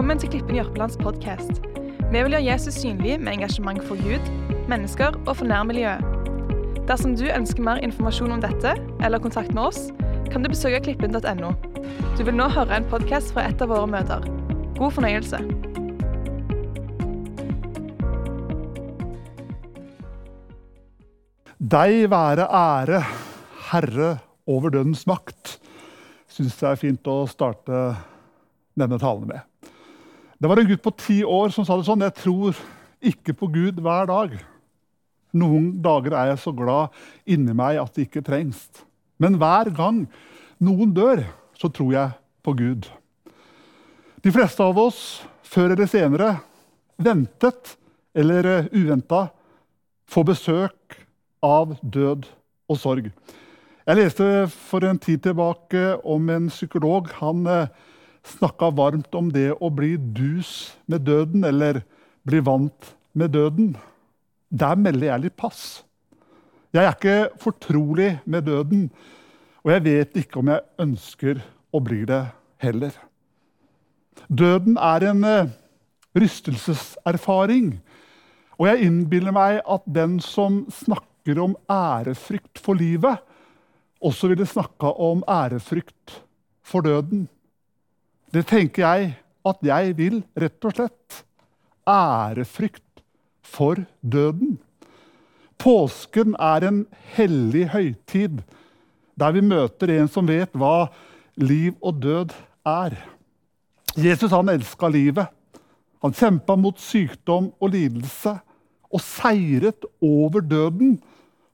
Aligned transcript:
Velkommen 0.00 0.16
til 0.16 0.30
Klippen 0.32 0.56
Jørpelands 0.56 0.94
podkast. 0.96 1.58
Vi 2.08 2.20
vil 2.24 2.32
gjøre 2.32 2.46
Jesus 2.46 2.78
synlig 2.80 3.18
med 3.20 3.34
engasjement 3.34 3.82
for 3.84 4.00
Gud, 4.00 4.28
mennesker 4.70 5.12
og 5.26 5.34
for 5.36 5.44
nærmiljøet. 5.44 6.00
Dersom 6.88 7.12
du 7.20 7.26
ønsker 7.28 7.60
mer 7.60 7.82
informasjon 7.84 8.32
om 8.32 8.40
dette, 8.40 8.72
eller 9.04 9.20
kontakt 9.20 9.52
med 9.52 9.60
oss, 9.66 9.90
kan 10.32 10.40
du 10.40 10.48
besøke 10.48 10.80
klippen.no. 10.86 11.50
Du 12.16 12.22
vil 12.24 12.32
nå 12.32 12.46
høre 12.48 12.78
en 12.78 12.88
podkast 12.88 13.34
fra 13.36 13.44
et 13.50 13.60
av 13.60 13.68
våre 13.68 13.90
møter. 13.92 14.24
God 14.78 14.96
fornøyelse. 14.96 15.42
Deg 21.76 22.08
være 22.16 22.48
ære, 22.48 23.04
Herre 23.68 24.10
over 24.48 24.72
dødens 24.72 25.04
makt, 25.04 25.58
syns 26.24 26.56
jeg 26.56 26.72
er 26.72 26.82
fint 26.88 27.04
å 27.04 27.20
starte 27.28 27.84
denne 28.80 28.96
talen 28.96 29.28
med. 29.28 29.49
Det 30.40 30.48
var 30.48 30.56
en 30.56 30.68
gutt 30.70 30.82
på 30.82 30.92
ti 30.96 31.18
år 31.20 31.52
som 31.52 31.66
sa 31.68 31.76
det 31.76 31.84
sånn 31.84 32.06
Jeg 32.06 32.16
tror 32.16 32.60
ikke 33.00 33.34
på 33.36 33.48
Gud 33.52 33.80
hver 33.84 34.06
dag. 34.08 34.38
Noen 35.36 35.66
dager 35.84 36.16
er 36.16 36.30
jeg 36.32 36.40
så 36.42 36.52
glad 36.56 36.96
inni 37.28 37.52
meg 37.56 37.76
at 37.80 37.92
det 37.94 38.06
ikke 38.08 38.24
trengs. 38.24 38.62
Men 39.20 39.36
hver 39.40 39.68
gang 39.76 40.06
noen 40.64 40.94
dør, 40.96 41.26
så 41.60 41.68
tror 41.68 41.92
jeg 41.92 42.16
på 42.40 42.54
Gud. 42.56 42.88
De 44.24 44.32
fleste 44.32 44.64
av 44.64 44.80
oss, 44.80 45.20
før 45.44 45.74
eller 45.74 45.88
senere, 45.88 46.32
ventet 46.96 47.76
eller 48.16 48.70
uventa, 48.72 49.26
får 50.08 50.26
besøk 50.32 50.98
av 51.44 51.76
død 51.84 52.24
og 52.70 52.80
sorg. 52.80 53.12
Jeg 53.84 53.98
leste 53.98 54.26
for 54.52 54.84
en 54.88 55.00
tid 55.00 55.20
tilbake 55.24 55.98
om 56.00 56.28
en 56.32 56.48
psykolog. 56.52 57.12
Han 57.20 57.46
eh, 57.48 57.70
snakka 58.26 58.70
varmt 58.76 59.14
om 59.14 59.30
det 59.32 59.50
å 59.56 59.70
bli 59.72 59.94
dus 59.96 60.72
med 60.86 61.06
døden, 61.08 61.44
eller 61.44 61.82
bli 62.26 62.40
vant 62.44 62.94
med 63.12 63.32
døden. 63.34 63.76
Der 64.50 64.76
melder 64.76 65.12
jeg 65.12 65.24
litt 65.26 65.38
pass. 65.40 65.82
Jeg 66.74 66.84
er 66.86 66.94
ikke 66.94 67.42
fortrolig 67.42 68.10
med 68.24 68.46
døden, 68.46 68.90
og 69.64 69.72
jeg 69.74 69.84
vet 69.84 70.20
ikke 70.22 70.40
om 70.40 70.50
jeg 70.52 70.66
ønsker 70.80 71.40
å 71.74 71.80
bli 71.82 72.04
det 72.08 72.22
heller. 72.62 72.92
Døden 74.30 74.76
er 74.78 75.06
en 75.10 75.24
eh, 75.26 75.50
rystelseserfaring, 76.14 77.72
og 78.60 78.68
jeg 78.68 78.86
innbiller 78.86 79.34
meg 79.34 79.60
at 79.64 79.82
den 79.88 80.18
som 80.22 80.62
snakker 80.74 81.40
om 81.42 81.56
ærefrykt 81.70 82.60
for 82.62 82.78
livet, 82.78 83.18
også 84.00 84.30
ville 84.30 84.46
snakka 84.48 84.94
om 85.00 85.24
ærefrykt 85.28 86.20
for 86.64 86.84
døden. 86.86 87.26
Det 88.30 88.44
tenker 88.46 88.84
jeg 88.84 89.12
at 89.50 89.62
jeg 89.66 89.94
vil, 89.98 90.20
rett 90.38 90.66
og 90.68 90.74
slett. 90.76 91.20
Ærefrykt 91.88 93.02
for 93.42 93.80
døden. 94.00 94.58
Påsken 95.60 96.36
er 96.38 96.64
en 96.68 96.84
hellig 97.16 97.66
høytid 97.74 98.42
der 99.20 99.34
vi 99.36 99.42
møter 99.44 99.90
en 99.98 100.08
som 100.08 100.28
vet 100.28 100.54
hva 100.56 100.88
liv 101.40 101.74
og 101.84 101.98
død 102.00 102.32
er. 102.68 102.94
Jesus 103.98 104.32
han 104.32 104.48
elska 104.48 104.88
livet. 104.88 105.26
Han 106.00 106.14
kjempa 106.16 106.56
mot 106.56 106.78
sykdom 106.80 107.50
og 107.60 107.74
lidelse 107.74 108.38
og 108.90 109.02
seiret 109.04 109.84
over 110.00 110.40
døden 110.40 110.96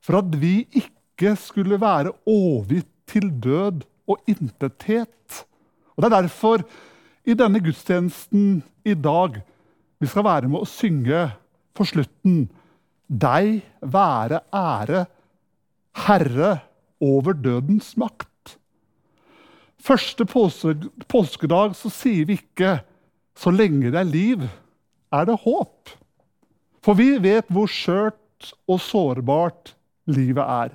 for 0.05 0.20
at 0.20 0.36
vi 0.38 0.68
ikke 0.70 1.34
skulle 1.40 1.80
være 1.80 2.14
overgitt 2.28 2.92
til 3.11 3.30
død 3.42 3.83
og 4.06 4.22
intethet. 4.30 5.42
Og 5.97 6.02
Det 6.02 6.12
er 6.12 6.22
derfor 6.22 6.64
i 7.27 7.34
denne 7.34 7.61
gudstjenesten 7.64 8.62
i 8.84 8.94
dag 8.94 9.41
vi 9.98 10.06
skal 10.06 10.27
være 10.27 10.48
med 10.52 10.61
å 10.61 10.68
synge 10.68 11.24
for 11.77 11.89
slutten 11.89 12.46
Deg 13.07 13.61
være 13.80 14.40
ære, 14.51 15.05
Herre 16.07 16.51
over 17.01 17.36
dødens 17.39 17.92
makt. 17.96 18.57
Første 19.79 20.27
påskedag 20.27 21.77
så 21.79 21.90
sier 21.92 22.27
vi 22.27 22.40
ikke 22.40 22.80
'så 23.36 23.52
lenge 23.55 23.92
det 23.92 24.01
er 24.01 24.11
liv, 24.11 24.42
er 25.13 25.24
det 25.24 25.39
håp'. 25.45 25.95
For 26.83 26.95
vi 26.95 27.17
vet 27.18 27.46
hvor 27.48 27.67
skjørt 27.70 28.52
og 28.68 28.80
sårbart 28.80 29.74
livet 30.07 30.42
er. 30.42 30.70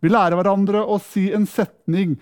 Vi 0.00 0.08
lærer 0.08 0.36
hverandre 0.38 0.82
å 0.82 0.98
si 1.02 1.32
en 1.32 1.46
setning 1.46 2.18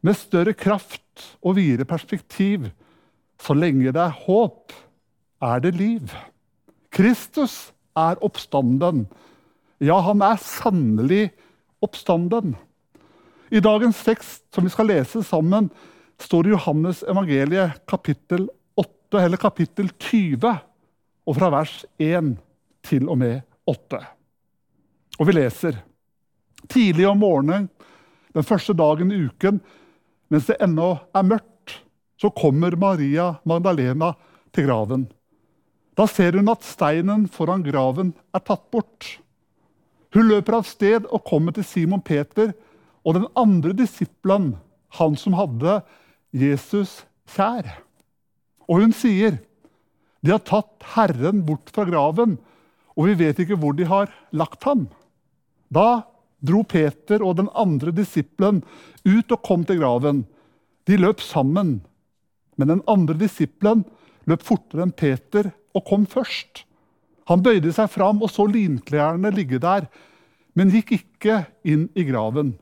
med 0.00 0.16
større 0.16 0.54
kraft 0.54 1.24
og 1.42 1.56
videre 1.58 1.86
perspektiv. 1.88 2.68
Så 3.38 3.54
lenge 3.54 3.92
det 3.94 4.02
er 4.02 4.20
håp, 4.26 4.72
er 5.42 5.62
det 5.62 5.74
liv. 5.78 6.12
Kristus 6.90 7.72
er 7.96 8.18
oppstanden. 8.24 9.06
Ja, 9.80 10.00
han 10.02 10.22
er 10.22 10.40
sannelig 10.42 11.28
oppstanden. 11.82 12.56
I 13.50 13.62
dagens 13.64 14.00
tekst, 14.04 14.42
som 14.54 14.66
vi 14.66 14.72
skal 14.72 14.90
lese 14.90 15.22
sammen, 15.24 15.70
står 16.20 16.44
det 16.44 16.56
Johannes 16.56 17.04
evangeliet 17.06 17.78
kapittel 17.88 18.48
8, 18.76 19.22
eller 19.22 19.40
kapittel 19.40 19.90
20, 19.94 20.50
og 21.28 21.36
fra 21.36 21.50
vers 21.54 21.84
1 22.02 22.34
til 22.84 23.08
og 23.08 23.18
med 23.20 23.40
8. 23.68 24.00
Og 25.18 25.28
vi 25.28 25.36
leser. 25.38 25.78
Tidlig 26.68 27.06
om 27.08 27.20
morgenen 27.22 27.68
den 28.34 28.46
første 28.46 28.74
dagen 28.76 29.12
i 29.12 29.22
uken 29.28 29.60
mens 30.32 30.48
det 30.48 30.58
ennå 30.64 30.94
er 31.16 31.26
mørkt, 31.26 31.78
så 32.18 32.30
kommer 32.34 32.76
Maria 32.76 33.34
Magdalena 33.48 34.12
til 34.52 34.68
graven. 34.68 35.06
Da 35.98 36.06
ser 36.10 36.36
hun 36.38 36.50
at 36.52 36.66
steinen 36.66 37.26
foran 37.30 37.64
graven 37.66 38.12
er 38.34 38.42
tatt 38.44 38.68
bort. 38.74 39.18
Hun 40.14 40.28
løper 40.30 40.58
av 40.60 40.66
sted 40.68 41.06
og 41.10 41.26
kommer 41.26 41.54
til 41.54 41.66
Simon 41.66 42.02
Peter 42.04 42.52
og 43.04 43.16
den 43.18 43.26
andre 43.38 43.74
disippelen, 43.76 44.54
han 44.98 45.16
som 45.20 45.36
hadde 45.36 45.80
Jesus 46.34 47.02
kjær. 47.28 47.66
Og 48.68 48.84
hun 48.84 48.92
sier, 48.92 49.38
'De 50.22 50.34
har 50.34 50.42
tatt 50.44 50.82
Herren 50.94 51.44
bort 51.46 51.70
fra 51.70 51.84
graven, 51.84 52.38
og 52.96 53.06
vi 53.06 53.14
vet 53.14 53.38
ikke 53.38 53.56
hvor 53.56 53.72
de 53.72 53.86
har 53.86 54.10
lagt 54.32 54.64
ham.' 54.64 54.88
Da 55.72 56.02
dro 56.44 56.62
Peter 56.66 57.22
og 57.24 57.38
den 57.40 57.50
andre 57.58 57.92
disippelen 57.94 58.62
ut 59.06 59.34
og 59.34 59.42
kom 59.46 59.64
til 59.66 59.80
graven. 59.80 60.24
De 60.88 60.98
løp 60.98 61.22
sammen, 61.24 61.78
men 62.56 62.72
den 62.72 62.82
andre 62.90 63.16
disippelen 63.18 63.84
løp 64.28 64.44
fortere 64.46 64.86
enn 64.86 64.94
Peter 64.94 65.50
og 65.76 65.86
kom 65.88 66.06
først. 66.08 66.64
Han 67.28 67.44
bøyde 67.44 67.72
seg 67.76 67.90
fram 67.92 68.22
og 68.24 68.32
så 68.32 68.46
linklærne 68.48 69.32
ligge 69.34 69.60
der, 69.60 69.88
men 70.56 70.72
gikk 70.72 70.94
ikke 70.96 71.42
inn 71.68 71.86
i 71.98 72.06
graven. 72.08 72.54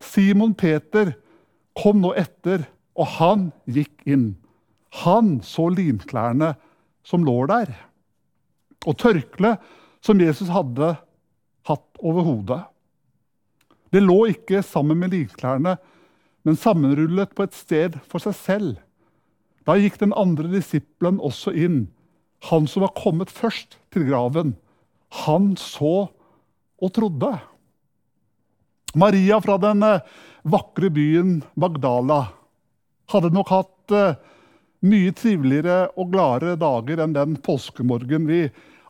Simon 0.00 0.54
Peter 0.54 1.14
kom 1.76 2.00
nå 2.00 2.12
etter, 2.16 2.64
og 2.96 3.08
han 3.18 3.48
gikk 3.68 4.06
inn. 4.08 4.36
Han 5.02 5.40
så 5.44 5.66
linklærne 5.72 6.54
som 7.06 7.26
lå 7.26 7.34
der, 7.50 7.72
og 8.86 8.96
tørkleet 9.02 9.60
som 10.04 10.22
Jesus 10.22 10.48
hadde 10.52 10.94
hatt 11.66 12.00
over 12.00 12.24
hodet. 12.24 12.62
Det 13.92 14.02
lå 14.02 14.18
ikke 14.32 14.62
sammen 14.66 14.98
med 15.00 15.14
likklærne, 15.14 15.76
men 16.46 16.58
sammenrullet 16.58 17.34
på 17.34 17.46
et 17.46 17.56
sted 17.56 17.98
for 18.06 18.22
seg 18.22 18.36
selv. 18.38 18.74
Da 19.66 19.74
gikk 19.78 19.98
den 19.98 20.14
andre 20.14 20.50
disippelen 20.52 21.18
også 21.18 21.54
inn, 21.54 21.86
han 22.50 22.68
som 22.70 22.84
var 22.84 22.94
kommet 22.98 23.32
først 23.32 23.78
til 23.94 24.06
graven. 24.10 24.54
Han 25.26 25.54
så 25.58 26.08
og 26.76 26.92
trodde. 26.94 27.32
Maria 28.96 29.40
fra 29.42 29.56
den 29.60 29.82
eh, 29.84 30.04
vakre 30.46 30.90
byen 30.92 31.40
Magdala 31.58 32.26
hadde 33.12 33.32
nok 33.34 33.50
hatt 33.52 33.94
eh, 33.94 34.16
mye 34.86 35.12
triveligere 35.16 35.90
og 35.98 36.12
gladere 36.14 36.58
dager 36.60 37.02
enn 37.02 37.16
den 37.16 37.36
påskemorgen 37.42 38.28
vi 38.28 38.44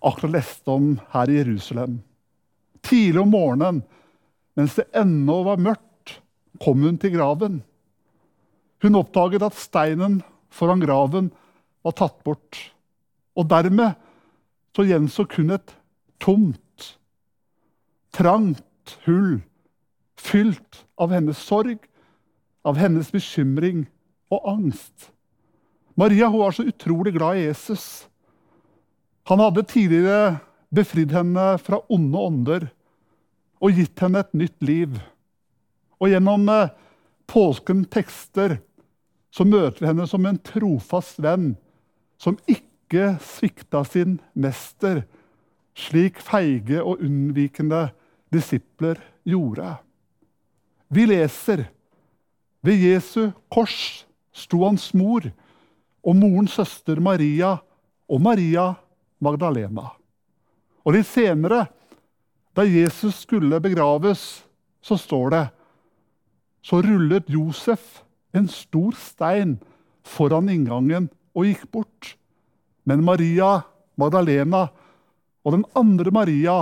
akkurat 0.06 0.36
leste 0.36 0.72
om 0.72 0.94
her 1.14 1.30
i 1.30 1.38
Jerusalem. 1.40 2.00
Tidlig 2.86 3.22
om 3.22 3.32
morgenen 3.32 3.82
mens 4.56 4.76
det 4.78 4.88
ennå 4.96 5.42
var 5.46 5.60
mørkt, 5.60 6.18
kom 6.62 6.84
hun 6.84 6.96
til 7.00 7.16
graven. 7.16 7.60
Hun 8.82 8.98
oppdaget 8.98 9.44
at 9.44 9.58
steinen 9.58 10.20
foran 10.52 10.80
graven 10.80 11.30
var 11.84 11.96
tatt 11.96 12.16
bort. 12.24 12.60
Og 13.36 13.48
dermed 13.50 13.96
så 14.76 14.84
gjenså 14.88 15.26
kun 15.28 15.52
et 15.56 15.74
tomt, 16.20 16.96
trangt 18.16 18.96
hull 19.04 19.42
fylt 20.16 20.84
av 21.00 21.12
hennes 21.12 21.38
sorg, 21.40 21.78
av 22.66 22.80
hennes 22.80 23.08
bekymring 23.12 23.84
og 24.32 24.48
angst. 24.56 25.10
Maria 25.96 26.28
hun 26.28 26.42
var 26.42 26.56
så 26.56 26.66
utrolig 26.68 27.14
glad 27.16 27.38
i 27.38 27.46
Jesus. 27.46 28.06
Han 29.28 29.40
hadde 29.40 29.64
tidligere 29.68 30.38
befridd 30.74 31.14
henne 31.14 31.54
fra 31.62 31.80
onde 31.92 32.20
ånder 32.20 32.66
og 33.60 33.76
gitt 33.76 34.00
henne 34.02 34.22
et 34.22 34.34
nytt 34.36 34.56
liv. 34.64 34.96
Og 36.00 36.12
gjennom 36.12 36.48
eh, 36.52 36.72
påskens 37.30 37.88
tekster 37.92 38.58
så 39.34 39.44
møter 39.44 39.82
vi 39.82 39.90
henne 39.90 40.06
som 40.08 40.26
en 40.28 40.40
trofast 40.40 41.20
venn 41.22 41.54
som 42.20 42.38
ikke 42.48 43.16
svikta 43.20 43.82
sin 43.84 44.18
mester, 44.32 45.02
slik 45.76 46.22
feige 46.24 46.80
og 46.80 47.02
unnvikende 47.04 47.90
disipler 48.32 49.00
gjorde. 49.28 49.74
Vi 50.88 51.04
leser 51.10 51.66
ved 52.64 52.80
Jesu 52.80 53.32
kors 53.52 54.06
sto 54.36 54.62
hans 54.64 54.92
mor 54.96 55.26
og 56.06 56.16
morens 56.16 56.56
søster 56.56 57.00
Maria 57.02 57.56
og 58.06 58.22
Maria 58.22 58.70
Magdalena. 59.22 59.90
Og 60.86 60.94
litt 60.94 61.08
senere, 61.08 61.64
da 62.56 62.64
Jesus 62.64 63.22
skulle 63.26 63.60
begraves, 63.60 64.44
så 64.80 64.96
står 64.96 65.30
det 65.34 65.44
Så 66.66 66.80
rullet 66.82 67.28
Josef 67.30 68.02
en 68.34 68.48
stor 68.48 68.96
stein 68.98 69.58
foran 70.02 70.48
inngangen 70.50 71.08
og 71.36 71.46
gikk 71.46 71.66
bort. 71.70 72.16
Men 72.84 73.04
Maria 73.06 73.60
Magdalena 73.96 74.66
og 75.46 75.54
den 75.54 75.64
andre 75.78 76.10
Maria 76.10 76.56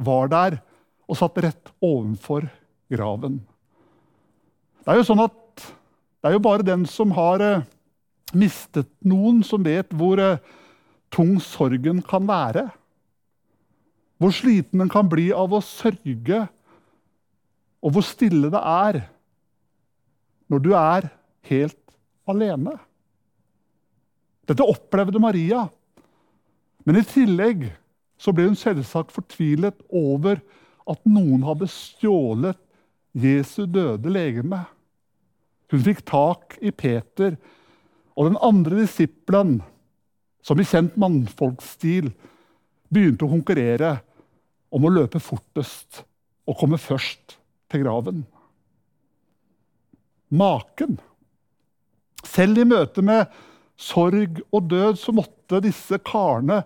var 0.00 0.30
der 0.32 0.58
og 1.04 1.18
satt 1.18 1.38
rett 1.44 1.72
ovenfor 1.84 2.46
graven. 2.92 3.42
Det 4.82 4.92
er 4.92 4.98
jo 4.98 5.06
sånn 5.06 5.22
at 5.22 5.66
det 6.22 6.30
er 6.30 6.36
jo 6.36 6.42
bare 6.42 6.66
den 6.66 6.86
som 6.88 7.12
har 7.16 7.42
eh, 7.42 7.64
mistet 8.32 8.88
noen, 9.04 9.42
som 9.44 9.62
vet 9.66 9.90
hvor 9.94 10.20
eh, 10.22 10.40
tung 11.12 11.36
sorgen 11.42 12.00
kan 12.06 12.26
være. 12.28 12.68
Hvor 14.22 14.30
sliten 14.30 14.84
en 14.84 14.90
kan 14.92 15.08
bli 15.10 15.32
av 15.34 15.50
å 15.50 15.58
sørge, 15.66 16.44
og 17.82 17.94
hvor 17.96 18.04
stille 18.06 18.52
det 18.52 18.60
er 18.62 19.00
når 20.52 20.60
du 20.62 20.68
er 20.78 21.08
helt 21.48 21.96
alene. 22.30 22.76
Dette 24.46 24.66
opplevde 24.68 25.18
Maria. 25.22 25.64
Men 26.86 27.00
i 27.00 27.06
tillegg 27.06 27.64
så 28.20 28.34
ble 28.34 28.46
hun 28.46 28.58
selvsagt 28.58 29.10
fortvilet 29.14 29.80
over 29.88 30.38
at 30.86 31.02
noen 31.08 31.42
hadde 31.46 31.70
stjålet 31.70 32.58
Jesu 33.18 33.64
døde 33.66 34.12
legeme. 34.12 34.62
Hun 35.72 35.82
fikk 35.82 36.04
tak 36.06 36.56
i 36.62 36.70
Peter 36.70 37.34
og 38.14 38.28
den 38.28 38.38
andre 38.44 38.82
disippelen, 38.84 39.58
som 40.42 40.60
i 40.60 40.66
kjent 40.68 40.94
mannfolkstil 41.00 42.10
begynte 42.92 43.26
å 43.26 43.32
konkurrere 43.32 43.96
om 44.72 44.86
å 44.88 44.92
løpe 44.92 45.20
fortest 45.22 46.02
og 46.48 46.58
komme 46.58 46.80
først 46.80 47.36
til 47.72 47.84
graven. 47.84 48.24
Maken. 50.32 50.98
Selv 52.24 52.62
i 52.62 52.66
møte 52.68 53.04
med 53.04 53.26
sorg 53.76 54.40
og 54.52 54.70
død 54.70 55.00
så 55.00 55.14
måtte 55.14 55.60
disse 55.64 55.98
karene 56.06 56.62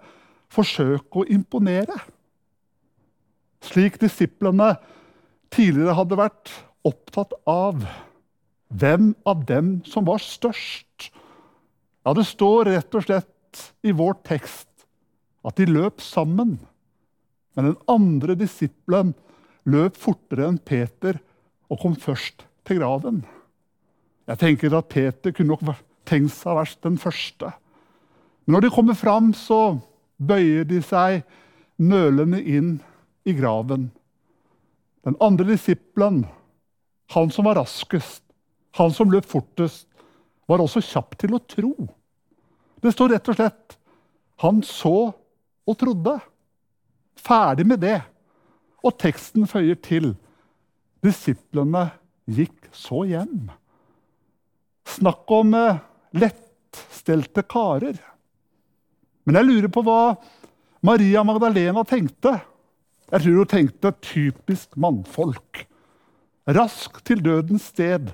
forsøke 0.53 1.23
å 1.23 1.29
imponere. 1.33 1.97
Slik 3.67 3.99
disiplene 4.03 4.77
tidligere 5.51 5.97
hadde 5.99 6.21
vært 6.21 6.53
opptatt 6.87 7.35
av 7.51 7.83
hvem 8.69 9.13
av 9.27 9.43
dem 9.49 9.81
som 9.89 10.07
var 10.07 10.23
størst. 10.23 11.11
Ja, 12.07 12.15
det 12.15 12.27
står 12.29 12.69
rett 12.71 12.95
og 12.95 13.07
slett 13.07 13.63
i 13.87 13.95
vår 13.97 14.21
tekst 14.27 14.69
at 15.47 15.59
de 15.59 15.67
løp 15.71 16.03
sammen. 16.03 16.59
Men 17.57 17.71
den 17.71 17.79
andre 17.91 18.37
disippelen 18.39 19.15
løp 19.67 19.97
fortere 19.99 20.47
enn 20.51 20.61
Peter 20.63 21.19
og 21.73 21.81
kom 21.83 21.97
først 21.99 22.45
til 22.67 22.81
graven. 22.81 23.25
Jeg 24.27 24.43
tenker 24.43 24.75
at 24.77 24.91
Peter 24.93 25.35
kunne 25.35 25.55
nok 25.55 25.83
tenkt 26.07 26.35
seg 26.35 26.53
å 26.53 26.59
være 26.61 26.83
den 26.87 26.99
første. 27.01 27.51
Men 28.45 28.57
når 28.57 28.67
de 28.67 28.73
kommer 28.75 28.99
fram, 28.99 29.33
så 29.35 29.79
bøyer 30.23 30.67
de 30.69 30.81
seg 30.85 31.25
nølende 31.83 32.41
inn 32.43 32.77
i 33.27 33.35
graven. 33.37 33.91
Den 35.07 35.19
andre 35.23 35.49
disippelen, 35.53 36.25
han 37.15 37.33
som 37.35 37.47
var 37.47 37.59
raskest, 37.61 38.23
han 38.79 38.93
som 38.95 39.11
løp 39.11 39.27
fortest, 39.27 39.87
var 40.47 40.63
også 40.63 40.83
kjapp 40.85 41.17
til 41.19 41.35
å 41.35 41.43
tro. 41.43 41.73
Det 42.83 42.93
står 42.95 43.15
rett 43.15 43.31
og 43.31 43.39
slett 43.39 43.77
han 44.43 44.61
så 44.67 44.97
og 45.67 45.79
trodde. 45.81 46.19
Ferdig 47.17 47.67
med 47.67 47.83
det. 47.85 48.01
Og 48.85 48.95
teksten 49.01 49.47
føyer 49.51 49.79
til 49.83 50.13
disiplene 51.05 51.89
gikk 52.27 52.69
så 52.75 53.05
hjem. 53.09 53.49
Snakk 54.87 55.31
om 55.35 55.55
eh, 55.59 55.81
lettstelte 56.17 57.45
karer. 57.47 57.99
Men 59.27 59.41
jeg 59.41 59.49
lurer 59.49 59.73
på 59.75 59.83
hva 59.87 60.01
Maria 60.87 61.25
Magdalena 61.27 61.83
tenkte. 61.89 62.37
Jeg 63.11 63.23
tror 63.23 63.41
hun 63.41 63.51
tenkte 63.51 63.95
typisk 64.03 64.77
mannfolk. 64.79 65.65
Rask 66.47 67.01
til 67.07 67.23
dødens 67.27 67.73
sted, 67.73 68.13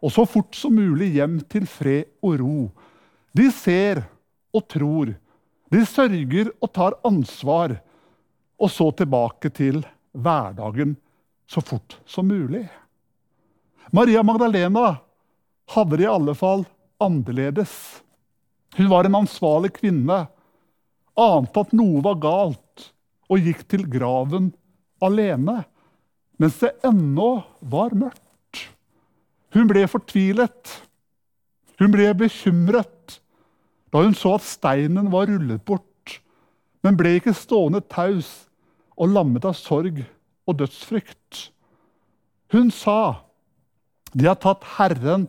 og 0.00 0.12
så 0.14 0.24
fort 0.24 0.56
som 0.56 0.72
mulig 0.72 1.10
hjem 1.18 1.42
til 1.52 1.66
fred 1.68 2.08
og 2.24 2.38
ro. 2.40 2.60
De 3.36 3.50
ser 3.52 4.00
og 4.56 4.64
tror. 4.72 5.12
De 5.70 5.82
sørger 5.86 6.50
og 6.56 6.72
tar 6.72 6.96
ansvar. 7.06 7.76
Og 8.60 8.70
så 8.72 8.90
tilbake 8.92 9.50
til 9.56 9.80
hverdagen 10.12 10.96
så 11.50 11.62
fort 11.64 11.96
som 12.06 12.28
mulig. 12.28 12.66
Maria 13.90 14.22
Magdalena 14.22 15.00
hadde 15.74 15.98
det 15.98 16.06
i 16.06 16.10
alle 16.10 16.34
fall 16.38 16.66
annerledes. 17.02 17.72
Hun 18.76 18.90
var 18.90 19.06
en 19.06 19.18
ansvarlig 19.22 19.72
kvinne, 19.80 20.26
ante 21.18 21.64
at 21.64 21.72
noe 21.74 22.02
var 22.04 22.20
galt, 22.22 22.90
og 23.30 23.46
gikk 23.46 23.64
til 23.70 23.86
graven 23.90 24.52
alene, 25.02 25.62
mens 26.40 26.60
det 26.62 26.76
ennå 26.86 27.32
var 27.72 27.96
mørkt. 27.98 28.62
Hun 29.54 29.66
ble 29.70 29.86
fortvilet. 29.90 30.76
Hun 31.80 31.90
ble 31.94 32.12
bekymret 32.14 33.18
da 33.90 34.04
hun 34.04 34.14
så 34.14 34.36
at 34.36 34.46
steinen 34.46 35.08
var 35.10 35.26
rullet 35.26 35.64
bort, 35.66 36.20
men 36.84 36.98
ble 36.98 37.16
ikke 37.18 37.34
stående 37.34 37.80
taus 37.90 38.28
og 39.00 39.14
lammet 39.14 39.46
av 39.48 39.56
sorg 39.56 40.02
og 40.48 40.58
dødsfrykt. 40.60 41.48
Hun 42.52 42.70
sa, 42.70 43.24
'De 44.12 44.26
har 44.26 44.36
tatt 44.36 44.64
Herren 44.76 45.28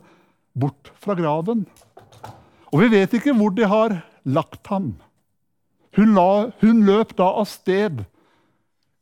bort 0.54 0.92
fra 1.00 1.16
graven.' 1.16 1.66
Og 2.72 2.80
vi 2.82 2.88
vet 2.88 3.14
ikke 3.14 3.36
hvor 3.36 3.52
de 3.52 3.68
har 3.68 4.02
lagt 4.24 4.68
ham. 4.68 4.96
Hun, 5.96 6.14
la, 6.16 6.52
hun 6.62 6.86
løp 6.88 7.12
da 7.18 7.28
av 7.42 7.48
sted, 7.52 8.06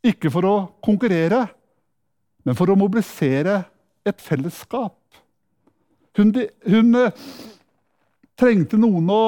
ikke 0.02 0.32
for 0.34 0.48
å 0.48 0.56
konkurrere, 0.82 1.44
men 2.44 2.58
for 2.58 2.72
å 2.72 2.78
mobilisere 2.80 3.62
et 4.08 4.22
fellesskap. 4.22 4.98
Hun, 6.18 6.34
hun 6.66 6.96
eh, 6.98 7.14
trengte 8.40 8.80
noen 8.80 9.12
å 9.14 9.24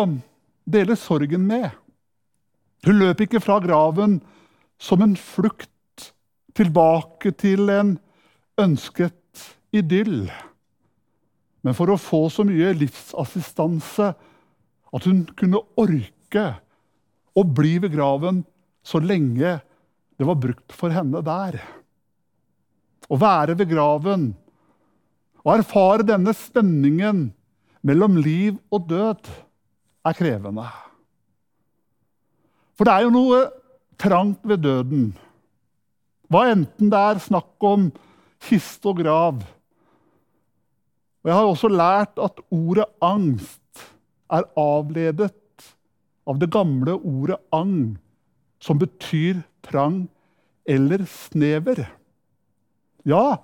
dele 0.65 0.97
sorgen 0.97 1.45
med. 1.45 1.69
Hun 2.87 2.97
løp 2.97 3.21
ikke 3.21 3.43
fra 3.43 3.59
graven 3.61 4.17
som 4.81 5.03
en 5.05 5.13
flukt 5.19 5.69
tilbake 6.57 7.31
til 7.37 7.69
en 7.71 7.95
ønsket 8.59 9.45
idyll, 9.71 10.25
men 11.61 11.77
for 11.77 11.93
å 11.93 11.99
få 12.01 12.25
så 12.33 12.43
mye 12.47 12.73
livsassistanse 12.73 14.07
at 14.91 15.05
hun 15.07 15.23
kunne 15.37 15.61
orke 15.79 16.45
å 17.37 17.43
bli 17.45 17.75
ved 17.83 17.93
graven 17.93 18.41
så 18.83 18.99
lenge 18.99 19.59
det 20.17 20.27
var 20.27 20.39
brukt 20.41 20.73
for 20.75 20.93
henne 20.93 21.21
der. 21.25 21.59
Å 23.11 23.17
være 23.21 23.55
ved 23.59 23.69
graven 23.71 24.31
og 25.41 25.53
erfare 25.53 26.05
denne 26.05 26.33
spenningen 26.37 27.29
mellom 27.85 28.17
liv 28.21 28.57
og 28.73 28.89
død 28.89 29.29
er 30.05 30.17
krevende. 30.17 30.67
For 32.77 32.89
det 32.89 32.93
er 32.93 33.05
jo 33.05 33.13
noe 33.13 33.41
trangt 34.01 34.41
ved 34.47 34.63
døden. 34.65 35.11
Hva 36.31 36.47
enten 36.51 36.89
det 36.91 37.01
er 37.11 37.21
snakk 37.21 37.65
om 37.67 37.89
kiste 38.41 38.89
og 38.89 39.01
grav. 39.03 39.41
Og 41.21 41.29
Jeg 41.29 41.37
har 41.37 41.49
også 41.49 41.69
lært 41.69 42.17
at 42.17 42.41
ordet 42.49 42.87
angst 43.03 43.83
er 44.31 44.47
avledet 44.57 45.35
av 46.25 46.39
det 46.41 46.49
gamle 46.53 46.95
ordet 46.95 47.37
ang, 47.53 47.97
som 48.61 48.79
betyr 48.81 49.43
trang 49.65 50.05
eller 50.65 51.03
snever. 51.09 51.83
Ja, 53.05 53.41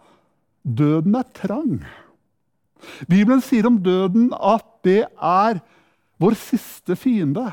døden 0.63 1.17
er 1.17 1.29
trang. 1.37 1.79
Bibelen 3.09 3.41
sier 3.41 3.67
om 3.69 3.79
døden 3.81 4.29
at 4.33 4.65
det 4.85 5.03
er 5.17 5.61
vår 6.21 6.37
siste 6.39 6.95
fiende. 6.97 7.49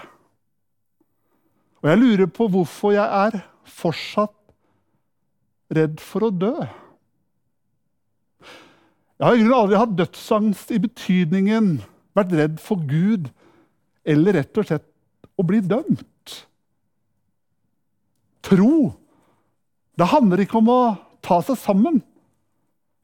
Og 1.84 1.90
jeg 1.90 2.00
lurer 2.00 2.30
på 2.32 2.46
hvorfor 2.48 2.94
jeg 2.94 3.04
er 3.04 3.42
fortsatt 3.68 4.32
redd 5.76 5.98
for 6.00 6.24
å 6.24 6.30
dø. 6.32 6.54
Jeg 9.20 9.26
har 9.26 9.36
i 9.36 9.42
grunnen 9.42 9.58
aldri 9.58 9.80
hatt 9.82 9.92
dødsangst 9.98 10.72
i 10.72 10.80
betydningen 10.80 11.66
vært 12.16 12.32
redd 12.38 12.56
for 12.62 12.80
Gud 12.88 13.28
eller 14.08 14.38
rett 14.40 14.60
og 14.60 14.68
slett 14.70 14.88
å 15.36 15.44
bli 15.44 15.60
dømt. 15.60 16.36
Tro 18.48 18.94
det 20.00 20.08
handler 20.10 20.42
ikke 20.42 20.58
om 20.62 20.70
å 20.72 20.82
ta 21.24 21.38
seg 21.44 21.58
sammen, 21.60 22.00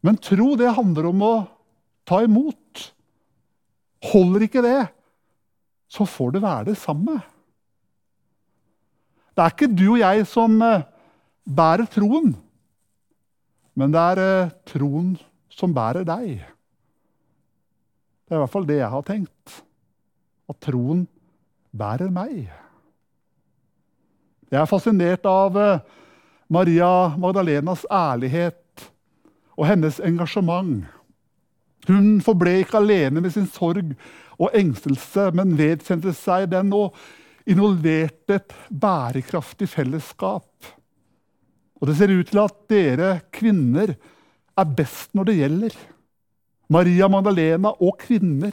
men 0.02 0.18
tro 0.24 0.54
det 0.58 0.72
handler 0.74 1.10
om 1.12 1.20
å 1.22 1.34
ta 2.08 2.22
imot. 2.24 2.86
Holder 4.08 4.46
ikke 4.48 4.64
det, 4.64 4.80
så 5.92 6.08
får 6.08 6.34
det 6.34 6.42
være 6.42 6.70
det 6.72 6.78
samme. 6.80 7.20
Det 9.34 9.44
er 9.44 9.54
ikke 9.54 9.70
du 9.72 9.86
og 9.92 10.00
jeg 10.02 10.26
som 10.28 10.56
eh, 10.64 10.86
bærer 11.46 11.88
troen, 11.90 12.32
men 13.78 13.92
det 13.94 14.06
er 14.12 14.22
eh, 14.24 14.54
troen 14.68 15.14
som 15.54 15.74
bærer 15.74 16.06
deg. 16.08 16.40
Det 18.26 18.34
er 18.34 18.38
i 18.38 18.42
hvert 18.44 18.52
fall 18.52 18.68
det 18.68 18.80
jeg 18.80 18.90
har 18.92 19.06
tenkt. 19.06 19.60
At 20.50 20.58
troen 20.62 21.04
bærer 21.70 22.10
meg. 22.14 22.50
Jeg 24.50 24.58
er 24.58 24.70
fascinert 24.70 25.26
av 25.30 25.58
eh, 25.58 25.82
Maria 26.50 26.90
Magdalenas 27.18 27.84
ærlighet 27.86 28.86
og 29.54 29.68
hennes 29.68 30.00
engasjement. 30.02 30.88
Hun 31.88 32.18
forble 32.24 32.58
ikke 32.60 32.80
alene 32.80 33.22
med 33.22 33.30
sin 33.34 33.46
sorg 33.46 33.94
og 34.40 34.50
engstelse, 34.56 35.30
men 35.36 35.56
vedkjente 35.58 36.12
seg 36.16 36.48
den 36.50 36.72
og 36.76 36.96
involverte 37.48 38.36
et 38.40 38.54
bærekraftig 38.70 39.68
fellesskap. 39.70 40.50
Og 41.80 41.88
det 41.88 41.96
ser 41.96 42.12
ut 42.12 42.28
til 42.28 42.42
at 42.42 42.56
dere 42.70 43.10
kvinner 43.32 43.94
er 44.60 44.76
best 44.76 45.14
når 45.16 45.30
det 45.30 45.38
gjelder. 45.38 45.76
Maria 46.70 47.08
Magdalena 47.10 47.72
og 47.72 47.96
kvinner. 48.02 48.52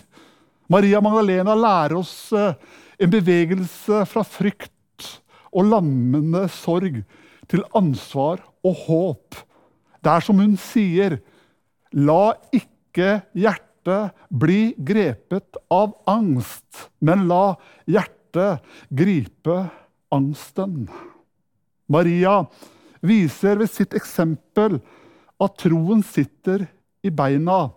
Maria 0.72 1.01
Magdalena 1.03 1.56
lærer 1.56 1.98
oss 2.00 2.32
eh, 2.34 2.56
en 2.98 3.12
bevegelse 3.13 4.01
fra 4.10 4.24
frykt 4.25 5.12
og 5.51 5.70
lammende 5.70 6.48
sorg 6.51 7.01
til 7.51 7.63
ansvar 7.77 8.41
og 8.65 8.84
håp. 8.88 9.38
Det 10.03 10.12
er 10.12 10.25
som 10.25 10.39
hun 10.41 10.58
sier, 10.60 11.20
la 11.94 12.36
ikke 12.56 13.22
hjertet 13.38 14.17
bli 14.27 14.74
grepet 14.84 15.60
av 15.72 15.94
angst, 16.10 16.88
men 17.00 17.27
la 17.29 17.56
hjertet 17.88 18.16
gripe 18.89 19.58
angsten. 20.13 20.86
Maria 21.88 22.41
viser 23.06 23.60
ved 23.62 23.72
sitt 23.72 23.96
eksempel 23.98 24.79
at 25.41 25.58
troen 25.62 26.01
sitter 26.06 26.65
i 27.06 27.12
beina, 27.13 27.67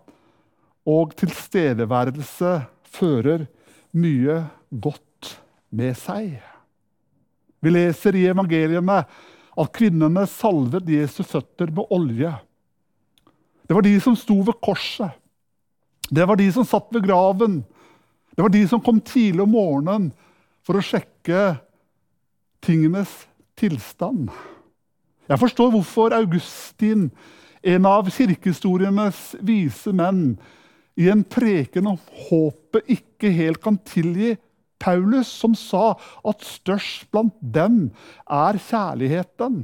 og 0.81 1.13
tilstedeværelse 1.19 2.55
fører 2.89 3.45
mye 3.93 4.39
godt 4.71 5.35
med 5.69 5.93
seg. 5.99 6.39
Vi 7.61 7.69
leser 7.69 8.17
i 8.17 8.25
evangeliene 8.31 9.03
at 9.61 9.73
kvinnene 9.75 10.25
salvet 10.29 10.89
Jesu 10.89 11.21
føtter 11.27 11.69
med 11.75 11.91
olje. 11.93 12.31
Det 13.67 13.77
var 13.77 13.85
de 13.85 13.93
som 14.03 14.17
sto 14.17 14.39
ved 14.41 14.57
korset. 14.63 15.13
Det 16.11 16.25
var 16.27 16.39
de 16.39 16.49
som 16.51 16.65
satt 16.67 16.89
ved 16.91 17.05
graven. 17.05 17.61
Det 18.35 18.43
var 18.43 18.51
de 18.51 18.63
som 18.67 18.81
kom 18.83 18.99
tidlig 19.05 19.45
om 19.45 19.53
morgenen 19.53 20.09
for 20.65 20.77
å 20.77 20.85
sjekke 20.85 21.57
tingenes 22.61 23.11
tilstand. 23.59 24.29
Jeg 25.29 25.39
forstår 25.41 25.71
hvorfor 25.73 26.15
Augustin, 26.17 27.09
en 27.61 27.85
av 27.85 28.09
kirkehistorienes 28.09 29.35
vise 29.45 29.93
menn, 29.93 30.35
i 30.99 31.07
en 31.09 31.21
preken 31.23 31.87
om 31.93 31.99
håpet 32.27 32.89
ikke 32.91 33.31
helt 33.33 33.61
kan 33.63 33.77
tilgi 33.87 34.33
Paulus, 34.81 35.29
som 35.29 35.53
sa 35.57 35.93
at 36.27 36.43
størst 36.45 37.07
blant 37.13 37.37
dem 37.39 37.91
er 38.25 38.59
kjærligheten. 38.59 39.61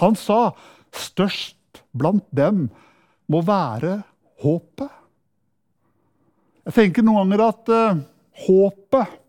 Han 0.00 0.18
sa 0.18 0.52
størst 0.92 1.82
blant 1.96 2.28
dem 2.30 2.66
må 3.32 3.40
være 3.46 4.02
håpet. 4.44 4.90
Jeg 6.68 6.76
tenker 6.76 7.04
noen 7.06 7.24
ganger 7.24 7.44
at 7.48 7.72
uh, 7.72 8.02
håpet 8.44 9.21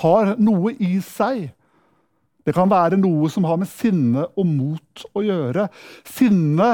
har 0.00 0.34
noe 0.42 0.74
i 0.82 0.96
seg. 1.04 1.48
Det 2.44 2.52
kan 2.56 2.68
være 2.68 2.98
noe 3.00 3.30
som 3.32 3.46
har 3.48 3.60
med 3.60 3.70
sinne 3.70 4.26
og 4.36 4.48
mot 4.48 5.04
å 5.16 5.22
gjøre. 5.24 5.68
Sinne 6.04 6.70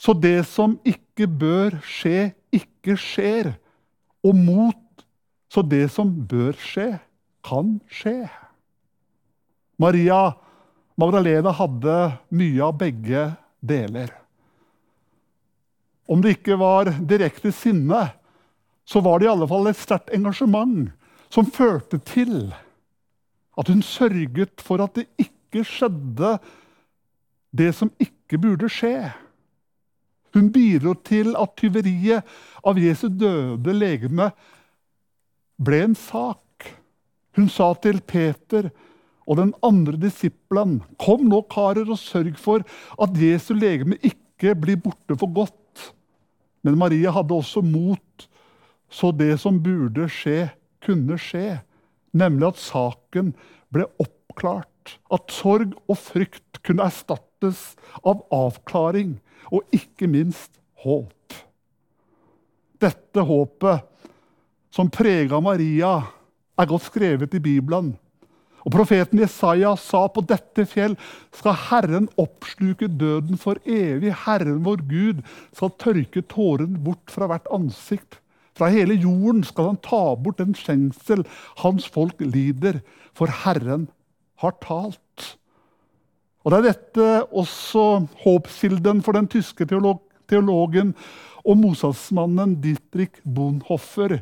så 0.00 0.12
det 0.18 0.42
som 0.50 0.76
ikke 0.84 1.28
bør 1.30 1.78
skje, 1.86 2.34
ikke 2.52 2.96
skjer. 3.00 3.54
Og 4.24 4.36
mot 4.36 5.04
så 5.52 5.62
det 5.64 5.86
som 5.94 6.10
bør 6.28 6.56
skje, 6.60 6.88
kan 7.44 7.78
skje. 7.92 8.24
Maria 9.80 10.34
Magdalena 11.00 11.52
hadde 11.54 11.94
mye 12.34 12.66
av 12.66 12.76
begge 12.80 13.24
deler. 13.64 14.12
Om 16.08 16.20
det 16.22 16.36
ikke 16.36 16.58
var 16.60 16.90
direkte 17.00 17.52
sinne, 17.54 18.06
så 18.84 19.00
var 19.00 19.20
det 19.20 19.28
i 19.28 19.32
alle 19.32 19.48
fall 19.48 19.70
et 19.70 19.80
sterkt 19.80 20.12
engasjement 20.14 20.90
som 21.34 21.48
førte 21.50 21.98
til 22.06 22.52
at 23.58 23.70
hun 23.70 23.82
sørget 23.82 24.62
for 24.62 24.82
at 24.84 24.94
det 24.98 25.08
ikke 25.18 25.64
skjedde 25.66 26.36
det 27.54 27.70
som 27.74 27.90
ikke 28.02 28.38
burde 28.42 28.70
skje. 28.70 29.10
Hun 30.34 30.50
bidro 30.54 30.94
til 31.06 31.34
at 31.38 31.54
tyveriet 31.58 32.26
av 32.66 32.78
Jesu 32.78 33.06
døde 33.10 33.74
legeme 33.74 34.30
ble 35.62 35.84
en 35.88 35.94
sak. 35.98 36.40
Hun 37.38 37.50
sa 37.50 37.70
til 37.82 38.00
Peter 38.02 38.70
og 39.24 39.38
den 39.38 39.54
andre 39.64 39.96
disippelen, 39.98 40.80
kom 41.00 41.22
nå, 41.30 41.40
karer, 41.50 41.86
og 41.88 41.98
sørg 41.98 42.34
for 42.38 42.66
at 43.00 43.14
Jesu 43.18 43.54
legeme 43.56 43.96
ikke 44.02 44.52
blir 44.58 44.78
borte 44.82 45.16
for 45.18 45.30
godt. 45.32 45.86
Men 46.66 46.76
Maria 46.78 47.14
hadde 47.14 47.34
også 47.34 47.62
mot, 47.64 48.26
så 48.90 49.10
det 49.16 49.38
som 49.40 49.62
burde 49.62 50.10
skje, 50.12 50.50
kunne 50.84 51.18
skje. 51.20 51.60
Nemlig 52.14 52.52
at 52.52 52.62
saken 52.62 53.32
ble 53.74 53.88
oppklart. 54.02 54.98
At 55.12 55.32
sorg 55.34 55.74
og 55.88 55.98
frykt 55.98 56.60
kunne 56.64 56.86
erstattes 56.86 57.72
av 58.04 58.22
avklaring, 58.32 59.18
og 59.52 59.66
ikke 59.74 60.08
minst 60.08 60.60
håp. 60.84 61.36
Dette 62.80 63.24
håpet 63.24 63.90
som 64.74 64.90
prega 64.90 65.38
Maria, 65.40 66.00
er 66.58 66.70
godt 66.70 66.88
skrevet 66.88 67.34
i 67.34 67.42
Bibelen. 67.42 67.92
Og 68.64 68.72
Profeten 68.72 69.20
Jesaja 69.20 69.74
sa 69.76 70.06
på 70.08 70.22
dette 70.24 70.64
fjell 70.68 70.94
skal 71.36 71.56
Herren 71.66 72.06
oppsluke 72.20 72.88
døden 72.88 73.38
for 73.40 73.60
evig. 73.68 74.14
Herren 74.24 74.62
vår 74.64 74.84
Gud 74.88 75.20
skal 75.52 75.74
tørke 75.82 76.24
tåren 76.30 76.78
bort 76.86 77.12
fra 77.12 77.28
hvert 77.28 77.50
ansikt. 77.52 78.20
Fra 78.54 78.70
hele 78.70 78.94
jorden 78.94 79.42
skal 79.46 79.72
han 79.72 79.80
ta 79.82 80.14
bort 80.16 80.38
den 80.38 80.54
skjengsel 80.54 81.24
hans 81.62 81.88
folk 81.90 82.20
lider, 82.22 82.80
for 83.14 83.30
Herren 83.44 83.88
har 84.42 84.54
talt. 84.62 85.36
Og 86.44 86.52
Det 86.52 86.58
er 86.58 86.68
dette 86.68 87.08
også 87.32 88.06
håpskilden 88.24 89.00
for 89.02 89.16
den 89.16 89.26
tyske 89.30 89.66
teolog, 89.66 90.02
teologen 90.28 90.92
og 91.44 91.58
motsatsmannen 91.60 92.58
Dietrich 92.62 93.20
Bonhoffer 93.24 94.20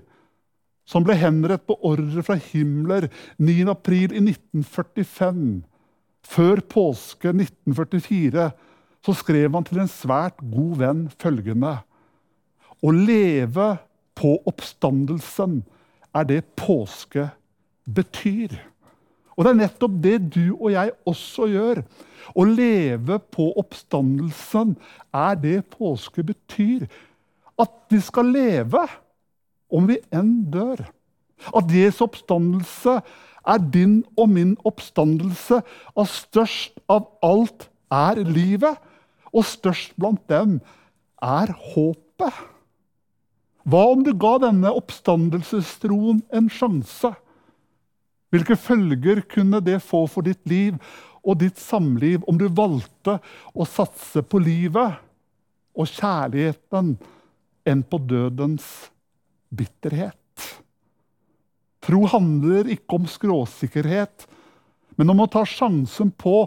som 0.89 1.05
ble 1.07 1.17
henrett 1.19 1.65
på 1.69 1.77
ordre 1.87 2.25
fra 2.27 2.37
Himmler 2.51 3.09
9.4 3.41 4.19
i 4.19 4.23
1945. 4.25 5.63
Før 6.23 6.63
påske 6.71 7.33
1944 7.33 8.51
så 9.03 9.15
skrev 9.19 9.57
han 9.57 9.67
til 9.67 9.83
en 9.83 9.91
svært 9.91 10.39
god 10.53 10.77
venn 10.79 11.01
følgende 11.19 11.73
Å 12.83 12.93
leve 12.95 13.67
på 14.19 14.37
oppstandelsen 14.47 15.63
er 16.15 16.29
det 16.29 16.43
påske 16.59 17.31
betyr. 17.89 18.55
Og 19.37 19.45
det 19.45 19.53
er 19.53 19.61
nettopp 19.63 19.95
det 20.05 20.19
du 20.35 20.53
og 20.59 20.73
jeg 20.75 20.93
også 21.09 21.49
gjør. 21.51 21.83
Å 22.37 22.45
leve 22.47 23.19
på 23.33 23.49
oppstandelsen 23.59 24.77
er 25.17 25.39
det 25.41 25.59
påske 25.73 26.25
betyr. 26.27 26.85
At 27.61 27.73
vi 27.93 28.01
skal 28.05 28.33
leve 28.35 28.85
om 29.73 29.89
vi 29.89 29.99
enn 30.13 30.43
dør. 30.53 30.85
At 31.57 31.73
Jesu 31.73 32.05
oppstandelse 32.07 33.01
er 33.43 33.65
din 33.75 34.03
og 34.17 34.31
min 34.37 34.55
oppstandelse. 34.69 35.63
At 35.97 36.13
størst 36.13 36.79
av 36.93 37.09
alt 37.25 37.69
er 37.93 38.23
livet, 38.25 38.79
og 39.33 39.49
størst 39.49 39.97
blant 39.97 40.23
dem 40.29 40.59
er 41.25 41.53
håpet. 41.73 42.52
Hva 43.63 43.83
om 43.93 44.03
du 44.03 44.11
ga 44.19 44.37
denne 44.43 44.73
oppstandelsestroen 44.75 46.23
en 46.35 46.49
sjanse? 46.51 47.13
Hvilke 48.33 48.57
følger 48.59 49.23
kunne 49.29 49.61
det 49.63 49.83
få 49.85 50.07
for 50.11 50.27
ditt 50.27 50.43
liv 50.51 50.79
og 51.23 51.39
ditt 51.43 51.61
samliv 51.61 52.25
om 52.31 52.39
du 52.41 52.49
valgte 52.51 53.19
å 53.55 53.67
satse 53.69 54.25
på 54.27 54.41
livet 54.43 54.99
og 55.79 55.89
kjærligheten 55.89 56.97
enn 57.69 57.85
på 57.87 58.01
dødens 58.11 58.67
bitterhet. 59.53 60.17
Tro 61.83 62.05
handler 62.11 62.71
ikke 62.73 62.99
om 62.99 63.07
skråsikkerhet, 63.11 64.27
men 64.99 65.11
om 65.13 65.23
å 65.23 65.31
ta 65.31 65.45
sjansen 65.47 66.13
på 66.15 66.45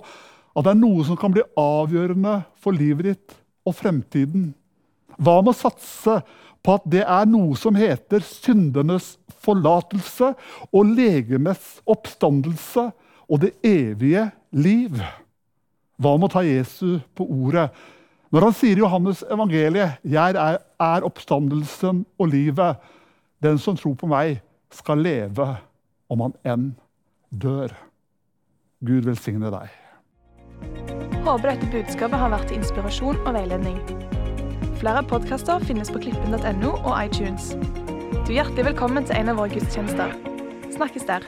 at 0.55 0.63
det 0.63 0.71
er 0.71 0.79
noe 0.79 1.03
som 1.07 1.19
kan 1.19 1.33
bli 1.35 1.43
avgjørende 1.59 2.37
for 2.59 2.75
livet 2.75 3.09
ditt 3.09 3.35
og 3.67 3.75
fremtiden. 3.75 4.53
Hva 5.15 5.39
med 5.41 5.53
å 5.53 5.57
satse 5.57 6.19
på 6.65 6.77
at 6.79 6.85
det 6.89 7.03
er 7.05 7.27
noe 7.29 7.55
som 7.59 7.77
heter 7.77 8.23
syndenes 8.25 9.15
forlatelse 9.45 10.31
og 10.71 10.95
legemes 10.97 11.75
oppstandelse 11.85 12.87
og 13.29 13.43
det 13.43 13.53
evige 13.65 14.27
liv? 14.55 14.97
Hva 16.01 16.15
med 16.17 16.29
å 16.29 16.33
ta 16.33 16.43
Jesu 16.45 16.97
på 17.15 17.27
ordet? 17.27 17.69
Når 18.33 18.47
han 18.49 18.55
sier 18.57 18.75
i 18.75 18.83
Johannes 18.83 19.23
evangeliet 19.31 20.01
'Jeg 20.03 20.35
er, 20.35 21.05
oppstandelsen 21.05 22.05
og 22.19 22.27
livet', 22.27 22.75
den 23.43 23.57
som 23.57 23.77
tror 23.77 23.93
på 23.93 24.07
meg, 24.07 24.41
skal 24.71 24.97
leve 24.97 25.57
om 26.09 26.19
han 26.19 26.33
enn 26.43 26.75
dør. 27.31 27.71
Gud 28.85 29.05
velsigne 29.05 29.51
deg. 29.51 29.69
Håper 31.25 31.49
dette 31.49 31.71
budskapet 31.71 32.19
har 32.19 32.29
vært 32.29 32.51
inspirasjon 32.51 33.17
og 33.25 33.33
veiledning. 33.33 33.79
Flere 34.75 35.03
podkaster 35.07 35.63
finnes 35.63 35.91
på 35.91 36.01
klippen.no 36.03 36.73
og 36.75 36.93
iTunes. 36.99 37.53
Du 38.25 38.33
er 38.33 38.41
hjertelig 38.41 38.65
velkommen 38.73 39.07
til 39.07 39.15
en 39.15 39.31
av 39.31 39.39
våre 39.39 39.53
gudstjenester. 39.53 40.11
Snakkes 40.75 41.07
der. 41.07 41.23